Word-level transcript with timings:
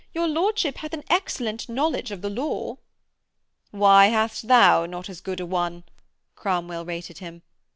Your 0.15 0.27
lordship 0.27 0.77
hath 0.77 0.93
an 0.93 1.03
excellent 1.11 1.69
knowledge 1.69 2.09
of 2.09 2.23
the 2.23 2.29
law.' 2.31 2.77
'Why 3.69 4.07
hast 4.07 4.47
thou 4.47 4.87
not 4.87 5.09
as 5.11 5.21
good 5.21 5.39
a 5.39 5.45
one?' 5.45 5.83
Cromwell 6.33 6.85
rated 6.85 7.19
him. 7.19 7.43